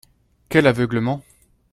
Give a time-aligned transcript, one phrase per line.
[0.49, 1.21] Quel aveuglement